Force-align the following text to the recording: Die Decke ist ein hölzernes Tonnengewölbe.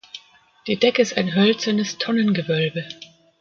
Die 0.65 0.77
Decke 0.77 1.03
ist 1.03 1.15
ein 1.15 1.35
hölzernes 1.35 1.99
Tonnengewölbe. 1.99 2.87